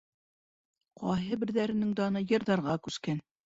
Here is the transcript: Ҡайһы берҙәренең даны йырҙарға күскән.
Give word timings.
Ҡайһы 1.03 1.39
берҙәренең 1.45 1.95
даны 2.03 2.27
йырҙарға 2.29 2.81
күскән. 2.89 3.27